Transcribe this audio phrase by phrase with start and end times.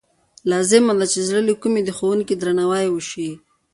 [0.51, 3.29] لازمه ده چې د زړه له کومې د ښوونکي درناوی وشي.